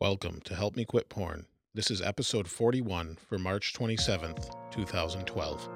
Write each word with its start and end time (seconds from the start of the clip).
Welcome 0.00 0.40
to 0.46 0.56
Help 0.56 0.74
Me 0.74 0.84
Quit 0.84 1.08
Porn. 1.08 1.46
This 1.72 1.88
is 1.88 2.02
episode 2.02 2.48
41 2.48 3.16
for 3.28 3.38
March 3.38 3.72
27th, 3.74 4.50
2012. 4.72 5.68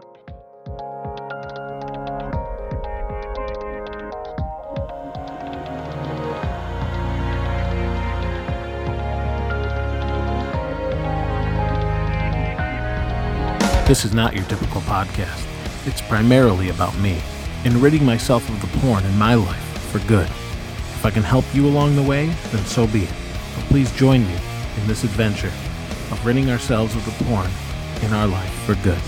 This 13.86 14.04
is 14.04 14.12
not 14.12 14.34
your 14.34 14.44
typical 14.46 14.80
podcast. 14.80 15.46
It's 15.86 16.02
primarily 16.02 16.70
about 16.70 16.98
me 16.98 17.22
and 17.64 17.74
ridding 17.76 18.04
myself 18.04 18.46
of 18.48 18.60
the 18.60 18.78
porn 18.80 19.04
in 19.04 19.16
my 19.16 19.34
life 19.36 19.62
for 19.92 20.00
good. 20.08 20.26
If 20.26 21.06
I 21.06 21.10
can 21.10 21.22
help 21.22 21.44
you 21.54 21.68
along 21.68 21.94
the 21.94 22.02
way, 22.02 22.26
then 22.50 22.66
so 22.66 22.88
be 22.88 23.04
it. 23.04 23.27
Please 23.68 23.92
join 23.92 24.26
me 24.26 24.34
in 24.78 24.86
this 24.86 25.04
adventure 25.04 25.52
of 26.10 26.24
ridding 26.24 26.50
ourselves 26.50 26.96
of 26.96 27.04
the 27.04 27.24
porn 27.24 27.50
in 28.02 28.14
our 28.14 28.26
life 28.26 28.52
for 28.64 28.74
good. 28.76 28.98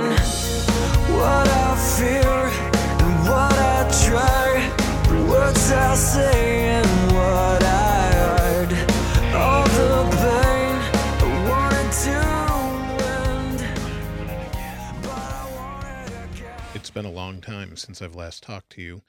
enemy, 0.00 0.39
It's 16.72 16.90
been 16.90 17.04
a 17.04 17.10
long 17.10 17.40
time 17.40 17.76
since 17.76 18.00
I've 18.00 18.14
last 18.14 18.42
talked 18.42 18.70
to 18.70 18.82
you, 18.82 19.02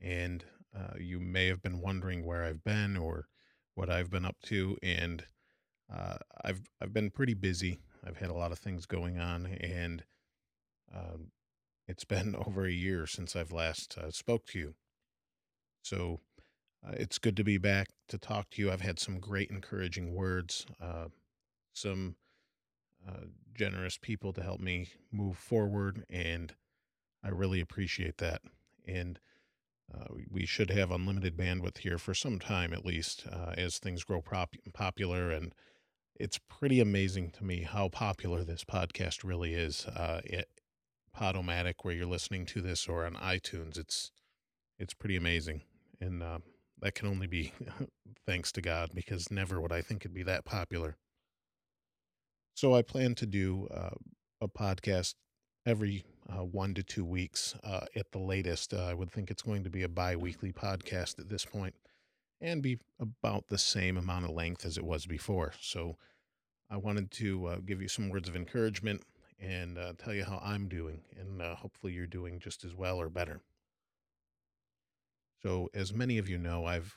and 0.00 0.44
uh, 0.74 0.94
you 0.98 1.20
may 1.20 1.46
have 1.48 1.62
been 1.62 1.80
wondering 1.80 2.24
where 2.24 2.42
I've 2.42 2.64
been 2.64 2.96
or 2.96 3.26
what 3.74 3.90
I've 3.90 4.10
been 4.10 4.24
up 4.24 4.36
to. 4.44 4.78
And 4.82 5.24
uh, 5.94 6.16
I've 6.42 6.62
I've 6.80 6.92
been 6.92 7.10
pretty 7.10 7.34
busy. 7.34 7.80
I've 8.02 8.16
had 8.16 8.30
a 8.30 8.34
lot 8.34 8.50
of 8.50 8.58
things 8.58 8.86
going 8.86 9.18
on, 9.18 9.46
and 9.46 10.04
um, 10.94 11.32
it's 11.86 12.04
been 12.04 12.34
over 12.46 12.64
a 12.64 12.72
year 12.72 13.06
since 13.06 13.36
I've 13.36 13.52
last 13.52 13.98
uh, 13.98 14.10
spoke 14.10 14.46
to 14.46 14.58
you. 14.58 14.74
So 15.82 16.20
uh, 16.86 16.92
it's 16.94 17.18
good 17.18 17.36
to 17.36 17.44
be 17.44 17.58
back 17.58 17.88
to 18.08 18.18
talk 18.18 18.50
to 18.50 18.62
you. 18.62 18.70
I've 18.70 18.80
had 18.80 18.98
some 18.98 19.18
great 19.20 19.50
encouraging 19.50 20.14
words, 20.14 20.66
uh, 20.80 21.06
some 21.72 22.16
uh, 23.08 23.26
generous 23.54 23.98
people 23.98 24.32
to 24.32 24.42
help 24.42 24.60
me 24.60 24.88
move 25.10 25.36
forward, 25.36 26.04
and 26.08 26.54
I 27.24 27.28
really 27.28 27.60
appreciate 27.60 28.18
that. 28.18 28.42
And 28.86 29.18
uh, 29.94 30.06
we- 30.30 30.46
should 30.46 30.70
have 30.70 30.90
unlimited 30.90 31.36
bandwidth 31.36 31.78
here 31.78 31.98
for 31.98 32.14
some 32.14 32.38
time 32.38 32.72
at 32.72 32.84
least 32.84 33.24
uh, 33.30 33.54
as 33.56 33.78
things 33.78 34.04
grow 34.04 34.20
prop- 34.20 34.56
popular. 34.74 35.30
And 35.30 35.54
it's 36.16 36.38
pretty 36.38 36.80
amazing 36.80 37.30
to 37.32 37.44
me 37.44 37.62
how 37.62 37.88
popular 37.88 38.44
this 38.44 38.64
podcast 38.64 39.24
really 39.24 39.54
is. 39.54 39.86
Uh, 39.86 40.20
it, 40.24 40.48
Podomatic, 41.16 41.74
where 41.82 41.94
you're 41.94 42.06
listening 42.06 42.46
to 42.46 42.62
this, 42.62 42.88
or 42.88 43.04
on 43.04 43.14
iTunes, 43.14 43.78
it's 43.78 44.12
it's 44.78 44.94
pretty 44.94 45.16
amazing, 45.16 45.62
and 46.02 46.22
uh, 46.22 46.38
that 46.80 46.94
can 46.94 47.08
only 47.08 47.26
be 47.26 47.52
thanks 48.26 48.52
to 48.52 48.60
God 48.60 48.90
because 48.94 49.30
never 49.30 49.60
would 49.60 49.72
I 49.72 49.80
think 49.80 50.02
it'd 50.02 50.14
be 50.14 50.24
that 50.24 50.44
popular. 50.44 50.96
So 52.54 52.74
I 52.74 52.82
plan 52.82 53.14
to 53.16 53.26
do 53.26 53.68
uh, 53.72 53.94
a 54.40 54.48
podcast 54.48 55.14
every 55.64 56.04
uh, 56.28 56.44
one 56.44 56.74
to 56.74 56.82
two 56.82 57.04
weeks 57.04 57.54
uh, 57.64 57.86
at 57.96 58.10
the 58.10 58.18
latest. 58.18 58.74
Uh, 58.74 58.84
I 58.84 58.94
would 58.94 59.10
think 59.10 59.30
it's 59.30 59.42
going 59.42 59.64
to 59.64 59.70
be 59.70 59.84
a 59.84 59.88
bi 59.88 60.16
weekly 60.16 60.52
podcast 60.52 61.18
at 61.18 61.28
this 61.28 61.44
point 61.44 61.74
and 62.40 62.62
be 62.62 62.78
about 62.98 63.46
the 63.46 63.58
same 63.58 63.96
amount 63.96 64.24
of 64.24 64.32
length 64.32 64.66
as 64.66 64.76
it 64.76 64.84
was 64.84 65.06
before. 65.06 65.52
So 65.60 65.96
I 66.68 66.76
wanted 66.76 67.12
to 67.12 67.46
uh, 67.46 67.56
give 67.64 67.80
you 67.80 67.88
some 67.88 68.10
words 68.10 68.28
of 68.28 68.34
encouragement 68.34 69.02
and 69.38 69.76
tell 69.98 70.14
you 70.14 70.22
how 70.22 70.40
I'm 70.40 70.68
doing, 70.68 71.00
and 71.18 71.42
hopefully 71.42 71.92
you're 71.92 72.06
doing 72.06 72.38
just 72.38 72.64
as 72.64 72.76
well 72.76 72.98
or 72.98 73.08
better. 73.08 73.40
So, 75.44 75.68
as 75.74 75.92
many 75.92 76.18
of 76.18 76.28
you 76.28 76.38
know, 76.38 76.66
I've 76.66 76.96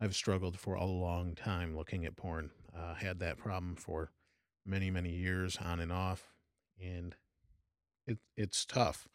I've 0.00 0.14
struggled 0.14 0.58
for 0.58 0.74
a 0.74 0.84
long 0.84 1.34
time 1.34 1.76
looking 1.76 2.04
at 2.04 2.16
porn. 2.16 2.50
Uh, 2.76 2.94
had 2.94 3.18
that 3.20 3.38
problem 3.38 3.76
for 3.76 4.12
many 4.64 4.90
many 4.90 5.10
years 5.10 5.56
on 5.56 5.80
and 5.80 5.92
off, 5.92 6.34
and 6.80 7.16
it 8.06 8.18
it's 8.36 8.64
tough 8.64 9.08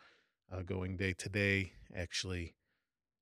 uh, 0.51 0.61
going 0.61 0.97
day 0.97 1.13
to 1.13 1.29
day. 1.29 1.73
Actually, 1.95 2.55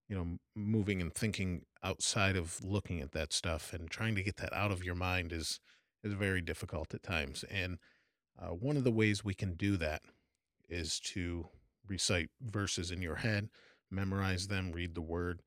you 0.08 0.16
know, 0.16 0.38
moving 0.56 1.02
and 1.02 1.14
thinking 1.14 1.66
outside 1.84 2.36
of 2.36 2.64
looking 2.64 3.02
at 3.02 3.12
that 3.12 3.34
stuff 3.34 3.74
and 3.74 3.90
trying 3.90 4.16
to 4.16 4.24
get 4.24 4.38
that 4.38 4.54
out 4.54 4.72
of 4.72 4.84
your 4.84 4.96
mind 4.96 5.32
is 5.34 5.60
is 6.04 6.14
very 6.14 6.42
difficult 6.42 6.94
at 6.94 7.04
times. 7.04 7.44
And 7.50 7.78
uh, 8.40 8.50
one 8.50 8.78
of 8.78 8.84
the 8.84 8.92
ways 8.92 9.24
we 9.24 9.34
can 9.34 9.54
do 9.54 9.78
that 9.78 10.02
is 10.70 11.00
to 11.00 11.48
recite 11.88 12.30
verses 12.42 12.92
in 12.92 13.02
your 13.02 13.16
head, 13.16 13.50
memorize 13.94 14.48
them, 14.48 14.72
read 14.72 14.96
the 14.96 15.02
word. 15.02 15.42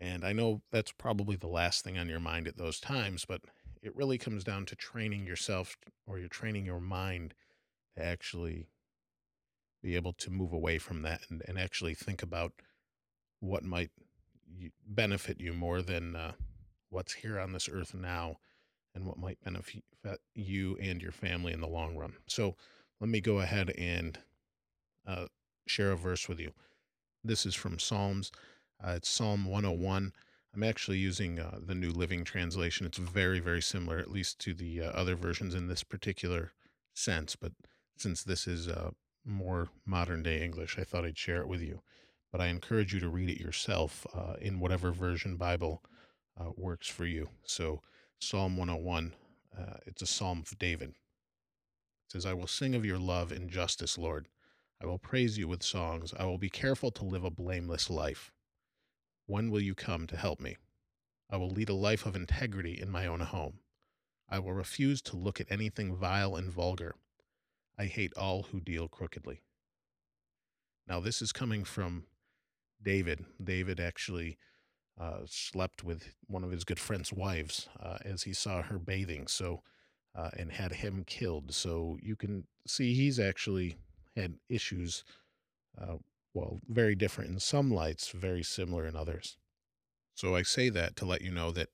And 0.00 0.24
I 0.24 0.32
know 0.32 0.62
that's 0.70 0.92
probably 0.92 1.36
the 1.36 1.48
last 1.48 1.84
thing 1.84 1.98
on 1.98 2.08
your 2.08 2.20
mind 2.20 2.46
at 2.46 2.56
those 2.56 2.78
times, 2.78 3.24
but 3.24 3.42
it 3.82 3.96
really 3.96 4.18
comes 4.18 4.44
down 4.44 4.64
to 4.66 4.76
training 4.76 5.26
yourself 5.26 5.76
or 6.06 6.18
you're 6.18 6.28
training 6.28 6.64
your 6.64 6.80
mind 6.80 7.34
to 7.96 8.04
actually 8.04 8.68
be 9.82 9.96
able 9.96 10.12
to 10.12 10.30
move 10.30 10.52
away 10.52 10.78
from 10.78 11.02
that 11.02 11.22
and, 11.28 11.42
and 11.46 11.58
actually 11.58 11.94
think 11.94 12.22
about 12.22 12.52
what 13.40 13.64
might 13.64 13.90
benefit 14.86 15.40
you 15.40 15.52
more 15.52 15.82
than 15.82 16.16
uh, 16.16 16.32
what's 16.90 17.14
here 17.14 17.38
on 17.38 17.52
this 17.52 17.68
earth 17.68 17.94
now 17.94 18.36
and 18.94 19.04
what 19.04 19.18
might 19.18 19.42
benefit 19.44 19.84
you 20.34 20.76
and 20.80 21.02
your 21.02 21.12
family 21.12 21.52
in 21.52 21.60
the 21.60 21.68
long 21.68 21.96
run. 21.96 22.14
So 22.26 22.56
let 23.00 23.08
me 23.08 23.20
go 23.20 23.38
ahead 23.38 23.70
and 23.70 24.18
uh, 25.06 25.26
share 25.66 25.92
a 25.92 25.96
verse 25.96 26.28
with 26.28 26.40
you. 26.40 26.52
This 27.28 27.44
is 27.44 27.54
from 27.54 27.78
Psalms. 27.78 28.32
Uh, 28.82 28.92
it's 28.92 29.10
Psalm 29.10 29.44
101. 29.44 30.14
I'm 30.54 30.62
actually 30.62 30.96
using 30.96 31.38
uh, 31.38 31.58
the 31.62 31.74
New 31.74 31.90
Living 31.90 32.24
Translation. 32.24 32.86
It's 32.86 32.96
very, 32.96 33.38
very 33.38 33.60
similar, 33.60 33.98
at 33.98 34.10
least 34.10 34.38
to 34.40 34.54
the 34.54 34.80
uh, 34.80 34.90
other 34.92 35.14
versions 35.14 35.54
in 35.54 35.66
this 35.66 35.84
particular 35.84 36.52
sense. 36.94 37.36
But 37.36 37.52
since 37.98 38.24
this 38.24 38.46
is 38.46 38.66
uh, 38.66 38.92
more 39.26 39.68
modern 39.84 40.22
day 40.22 40.42
English, 40.42 40.78
I 40.78 40.84
thought 40.84 41.04
I'd 41.04 41.18
share 41.18 41.42
it 41.42 41.48
with 41.48 41.60
you. 41.60 41.82
But 42.32 42.40
I 42.40 42.46
encourage 42.46 42.94
you 42.94 43.00
to 43.00 43.10
read 43.10 43.28
it 43.28 43.42
yourself 43.42 44.06
uh, 44.14 44.36
in 44.40 44.58
whatever 44.58 44.90
version 44.90 45.36
Bible 45.36 45.82
uh, 46.40 46.52
works 46.56 46.88
for 46.88 47.04
you. 47.04 47.28
So, 47.44 47.82
Psalm 48.18 48.56
101, 48.56 49.12
uh, 49.54 49.74
it's 49.84 50.00
a 50.00 50.06
psalm 50.06 50.44
of 50.50 50.58
David. 50.58 50.88
It 52.06 52.12
says, 52.12 52.24
I 52.24 52.32
will 52.32 52.46
sing 52.46 52.74
of 52.74 52.86
your 52.86 52.98
love 52.98 53.32
and 53.32 53.50
justice, 53.50 53.98
Lord. 53.98 54.28
I 54.82 54.86
will 54.86 54.98
praise 54.98 55.38
you 55.38 55.48
with 55.48 55.62
songs. 55.62 56.14
I 56.18 56.24
will 56.24 56.38
be 56.38 56.50
careful 56.50 56.90
to 56.92 57.04
live 57.04 57.24
a 57.24 57.30
blameless 57.30 57.90
life. 57.90 58.32
When 59.26 59.50
will 59.50 59.60
you 59.60 59.74
come 59.74 60.06
to 60.06 60.16
help 60.16 60.40
me? 60.40 60.56
I 61.30 61.36
will 61.36 61.50
lead 61.50 61.68
a 61.68 61.74
life 61.74 62.06
of 62.06 62.16
integrity 62.16 62.80
in 62.80 62.90
my 62.90 63.06
own 63.06 63.20
home. 63.20 63.58
I 64.28 64.38
will 64.38 64.52
refuse 64.52 65.02
to 65.02 65.16
look 65.16 65.40
at 65.40 65.50
anything 65.50 65.96
vile 65.96 66.36
and 66.36 66.50
vulgar. 66.50 66.94
I 67.78 67.86
hate 67.86 68.12
all 68.16 68.44
who 68.44 68.60
deal 68.60 68.88
crookedly. 68.88 69.42
Now, 70.86 71.00
this 71.00 71.20
is 71.20 71.32
coming 71.32 71.64
from 71.64 72.04
David. 72.82 73.24
David 73.42 73.80
actually 73.80 74.38
uh, 74.98 75.20
slept 75.26 75.84
with 75.84 76.08
one 76.26 76.44
of 76.44 76.50
his 76.50 76.64
good 76.64 76.78
friend's 76.78 77.12
wives 77.12 77.68
uh, 77.80 77.98
as 78.04 78.22
he 78.22 78.32
saw 78.32 78.62
her 78.62 78.78
bathing, 78.78 79.26
so 79.26 79.62
uh, 80.14 80.30
and 80.36 80.52
had 80.52 80.72
him 80.72 81.04
killed. 81.04 81.52
So 81.52 81.98
you 82.00 82.16
can 82.16 82.44
see 82.66 82.94
he's 82.94 83.20
actually 83.20 83.76
had 84.16 84.34
issues. 84.48 85.04
Uh, 85.80 85.96
well, 86.34 86.60
very 86.68 86.94
different 86.94 87.30
in 87.30 87.40
some 87.40 87.70
lights, 87.70 88.10
very 88.10 88.42
similar 88.42 88.86
in 88.86 88.96
others. 88.96 89.36
So 90.14 90.34
I 90.34 90.42
say 90.42 90.68
that 90.70 90.96
to 90.96 91.06
let 91.06 91.22
you 91.22 91.30
know 91.30 91.50
that 91.52 91.68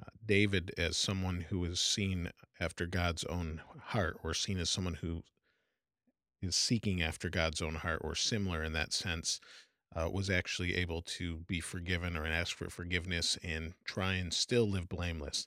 uh, 0.00 0.10
David, 0.24 0.72
as 0.76 0.96
someone 0.96 1.46
who 1.48 1.64
is 1.64 1.80
seen 1.80 2.30
after 2.60 2.86
God's 2.86 3.24
own 3.24 3.62
heart, 3.86 4.18
or 4.22 4.34
seen 4.34 4.58
as 4.58 4.70
someone 4.70 4.94
who 4.94 5.22
is 6.40 6.54
seeking 6.54 7.02
after 7.02 7.28
God's 7.28 7.62
own 7.62 7.76
heart, 7.76 8.00
or 8.04 8.14
similar 8.14 8.62
in 8.62 8.72
that 8.74 8.92
sense, 8.92 9.40
uh, 9.96 10.08
was 10.10 10.28
actually 10.28 10.76
able 10.76 11.02
to 11.02 11.38
be 11.38 11.60
forgiven 11.60 12.16
or 12.16 12.26
ask 12.26 12.56
for 12.56 12.68
forgiveness 12.68 13.38
and 13.42 13.74
try 13.84 14.14
and 14.14 14.32
still 14.32 14.68
live 14.68 14.88
blameless. 14.88 15.46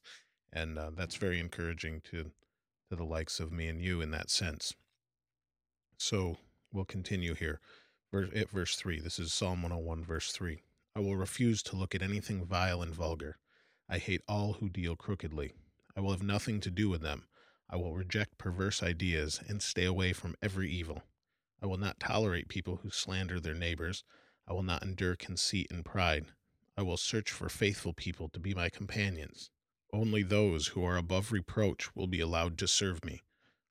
And 0.51 0.77
uh, 0.77 0.91
that's 0.95 1.15
very 1.15 1.39
encouraging 1.39 2.01
to 2.11 2.31
to 2.89 2.97
the 2.97 3.05
likes 3.05 3.39
of 3.39 3.53
me 3.53 3.67
and 3.69 3.81
you 3.81 4.01
in 4.01 4.11
that 4.11 4.29
sense. 4.29 4.75
So 6.03 6.37
we'll 6.73 6.85
continue 6.85 7.35
here. 7.35 7.61
Verse, 8.11 8.31
eh, 8.33 8.39
at 8.39 8.49
verse 8.49 8.75
3. 8.75 8.99
This 8.99 9.19
is 9.19 9.31
Psalm 9.31 9.61
101, 9.61 10.03
verse 10.03 10.31
3. 10.31 10.63
I 10.95 10.99
will 10.99 11.15
refuse 11.15 11.61
to 11.61 11.75
look 11.75 11.93
at 11.93 12.01
anything 12.01 12.43
vile 12.43 12.81
and 12.81 12.91
vulgar. 12.91 13.37
I 13.87 13.99
hate 13.99 14.23
all 14.27 14.53
who 14.53 14.67
deal 14.67 14.95
crookedly. 14.95 15.53
I 15.95 16.01
will 16.01 16.09
have 16.09 16.23
nothing 16.23 16.59
to 16.61 16.71
do 16.71 16.89
with 16.89 17.03
them. 17.03 17.27
I 17.69 17.75
will 17.75 17.93
reject 17.93 18.39
perverse 18.39 18.81
ideas 18.81 19.41
and 19.47 19.61
stay 19.61 19.85
away 19.85 20.11
from 20.11 20.33
every 20.41 20.71
evil. 20.71 21.03
I 21.61 21.67
will 21.67 21.77
not 21.77 21.99
tolerate 21.99 22.49
people 22.49 22.77
who 22.77 22.89
slander 22.89 23.39
their 23.39 23.53
neighbors. 23.53 24.03
I 24.47 24.53
will 24.53 24.63
not 24.63 24.81
endure 24.81 25.15
conceit 25.15 25.67
and 25.69 25.85
pride. 25.85 26.25
I 26.75 26.81
will 26.81 26.97
search 26.97 27.29
for 27.29 27.47
faithful 27.47 27.93
people 27.93 28.27
to 28.29 28.39
be 28.39 28.55
my 28.55 28.69
companions. 28.69 29.51
Only 29.93 30.23
those 30.23 30.69
who 30.69 30.83
are 30.83 30.97
above 30.97 31.31
reproach 31.31 31.95
will 31.95 32.07
be 32.07 32.21
allowed 32.21 32.57
to 32.57 32.67
serve 32.67 33.05
me. 33.05 33.21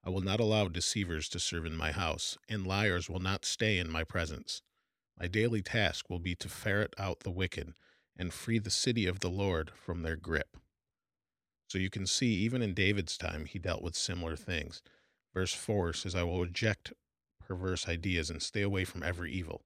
I 0.04 0.10
will 0.10 0.22
not 0.22 0.40
allow 0.40 0.68
deceivers 0.68 1.28
to 1.30 1.38
serve 1.38 1.66
in 1.66 1.76
my 1.76 1.92
house, 1.92 2.38
and 2.48 2.66
liars 2.66 3.10
will 3.10 3.20
not 3.20 3.44
stay 3.44 3.78
in 3.78 3.90
my 3.90 4.02
presence. 4.02 4.62
My 5.18 5.26
daily 5.26 5.60
task 5.60 6.08
will 6.08 6.18
be 6.18 6.34
to 6.36 6.48
ferret 6.48 6.94
out 6.98 7.20
the 7.20 7.30
wicked 7.30 7.74
and 8.16 8.32
free 8.32 8.58
the 8.58 8.70
city 8.70 9.06
of 9.06 9.20
the 9.20 9.28
Lord 9.28 9.70
from 9.74 10.02
their 10.02 10.16
grip. 10.16 10.56
So 11.68 11.78
you 11.78 11.90
can 11.90 12.06
see, 12.06 12.34
even 12.34 12.62
in 12.62 12.74
David's 12.74 13.16
time, 13.16 13.44
he 13.44 13.58
dealt 13.58 13.82
with 13.82 13.94
similar 13.94 14.36
things. 14.36 14.82
Verse 15.34 15.52
4 15.52 15.92
says, 15.92 16.14
I 16.14 16.22
will 16.22 16.40
reject 16.40 16.92
perverse 17.38 17.88
ideas 17.88 18.30
and 18.30 18.42
stay 18.42 18.62
away 18.62 18.84
from 18.84 19.02
every 19.02 19.32
evil. 19.32 19.62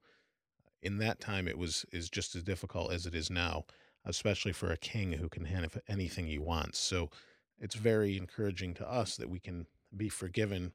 In 0.83 0.99
that 0.99 1.21
time, 1.21 1.49
it 1.49 1.57
was 1.57 1.87
is 1.93 2.11
just 2.11 2.35
as 2.35 2.43
difficult 2.43 2.93
as 2.93 3.07
it 3.07 3.15
is 3.15 3.31
now, 3.31 3.65
especially 4.05 4.53
for 4.53 4.71
a 4.71 4.77
king 4.77 5.13
who 5.13 5.29
can 5.29 5.47
have 5.47 5.79
anything 5.89 6.27
he 6.27 6.39
wants. 6.39 6.79
So 6.79 7.11
it's 7.59 7.75
very 7.75 8.19
encouraging 8.19 8.75
to 8.75 8.91
us 8.91 9.17
that 9.17 9.31
we 9.31 9.41
can 9.41 9.67
be 9.97 10.09
forgiven, 10.09 10.73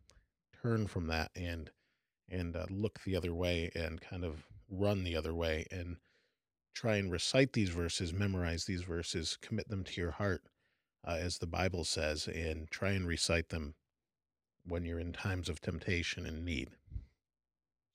turn 0.62 0.88
from 0.88 1.08
that, 1.08 1.32
and 1.36 1.72
and 2.30 2.56
uh, 2.56 2.66
look 2.70 3.00
the 3.04 3.16
other 3.16 3.34
way 3.34 3.72
and 3.74 4.02
kind 4.02 4.24
of 4.24 4.46
run 4.70 5.04
the 5.04 5.16
other 5.16 5.34
way 5.34 5.66
and 5.72 5.98
try 6.76 6.98
and 6.98 7.12
recite 7.12 7.54
these 7.54 7.70
verses, 7.70 8.14
memorize 8.14 8.66
these 8.66 8.84
verses, 8.84 9.38
commit 9.42 9.68
them 9.68 9.84
to 9.84 10.00
your 10.00 10.12
heart, 10.12 10.44
uh, 11.08 11.18
as 11.20 11.40
the 11.40 11.48
Bible 11.48 11.84
says, 11.84 12.28
and 12.28 12.70
try 12.70 12.92
and 12.92 13.08
recite 13.08 13.50
them 13.50 13.74
when 14.66 14.86
you're 14.86 15.00
in 15.00 15.12
times 15.12 15.50
of 15.50 15.60
temptation 15.60 16.26
and 16.26 16.46
need. 16.46 16.70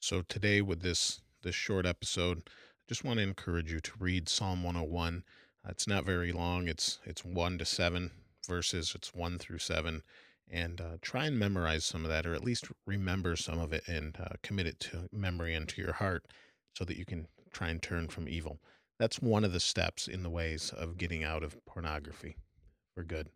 So 0.00 0.22
today, 0.22 0.60
with 0.60 0.82
this 0.82 1.20
this 1.42 1.54
short 1.54 1.86
episode, 1.86 2.42
I 2.46 2.82
just 2.88 3.04
want 3.04 3.18
to 3.18 3.22
encourage 3.22 3.72
you 3.72 3.80
to 3.80 3.92
read 3.98 4.28
Psalm 4.28 4.62
101. 4.62 5.24
Uh, 5.64 5.68
it's 5.70 5.86
not 5.86 6.04
very 6.04 6.32
long. 6.32 6.68
It's 6.68 6.98
it's 7.04 7.24
one 7.24 7.58
to 7.58 7.64
seven 7.64 8.10
verses. 8.46 8.92
It's 8.94 9.14
one 9.14 9.38
through 9.38 9.58
seven, 9.58 10.02
and 10.50 10.80
uh, 10.80 10.96
try 11.00 11.26
and 11.26 11.38
memorize 11.38 11.84
some 11.84 12.04
of 12.04 12.10
that, 12.10 12.26
or 12.26 12.34
at 12.34 12.44
least 12.44 12.68
remember 12.86 13.36
some 13.36 13.58
of 13.58 13.72
it, 13.72 13.84
and 13.88 14.16
uh, 14.20 14.34
commit 14.42 14.66
it 14.66 14.80
to 14.80 15.08
memory 15.12 15.54
and 15.54 15.68
to 15.68 15.80
your 15.80 15.94
heart, 15.94 16.24
so 16.74 16.84
that 16.84 16.96
you 16.96 17.04
can 17.04 17.26
try 17.52 17.68
and 17.68 17.82
turn 17.82 18.08
from 18.08 18.28
evil. 18.28 18.60
That's 18.98 19.20
one 19.20 19.44
of 19.44 19.52
the 19.52 19.60
steps 19.60 20.06
in 20.06 20.22
the 20.22 20.30
ways 20.30 20.72
of 20.76 20.98
getting 20.98 21.24
out 21.24 21.42
of 21.42 21.56
pornography 21.66 22.36
for 22.94 23.02
good. 23.02 23.28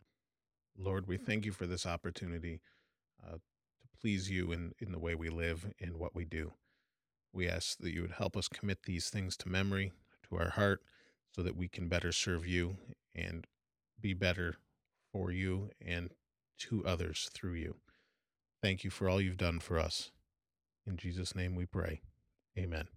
Lord, 0.77 1.07
we 1.07 1.17
thank 1.17 1.45
you 1.45 1.51
for 1.51 1.67
this 1.67 1.85
opportunity 1.85 2.61
uh, 3.25 3.33
to 3.33 3.87
please 3.99 4.29
you 4.29 4.51
in, 4.51 4.73
in 4.79 4.91
the 4.91 4.99
way 4.99 5.15
we 5.15 5.29
live 5.29 5.65
and 5.81 5.97
what 5.97 6.15
we 6.15 6.23
do. 6.23 6.53
We 7.33 7.49
ask 7.49 7.77
that 7.79 7.93
you 7.93 8.01
would 8.01 8.13
help 8.13 8.37
us 8.37 8.47
commit 8.47 8.83
these 8.83 9.09
things 9.09 9.35
to 9.37 9.49
memory, 9.49 9.91
to 10.29 10.37
our 10.37 10.49
heart, 10.49 10.81
so 11.31 11.43
that 11.43 11.57
we 11.57 11.67
can 11.67 11.87
better 11.89 12.11
serve 12.11 12.47
you 12.47 12.77
and 13.13 13.45
be 13.99 14.13
better 14.13 14.55
for 15.11 15.31
you 15.31 15.69
and 15.85 16.11
to 16.59 16.85
others 16.85 17.29
through 17.33 17.53
you. 17.53 17.75
Thank 18.61 18.83
you 18.83 18.89
for 18.89 19.09
all 19.09 19.21
you've 19.21 19.37
done 19.37 19.59
for 19.59 19.79
us. 19.79 20.11
In 20.85 20.97
Jesus' 20.97 21.35
name 21.35 21.55
we 21.55 21.65
pray. 21.65 22.01
Amen. 22.57 22.87